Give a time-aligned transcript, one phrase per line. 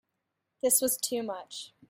[0.63, 1.73] This was too much.